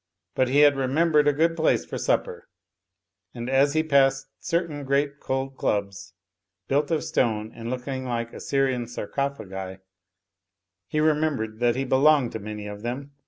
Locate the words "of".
6.89-7.03, 12.65-12.81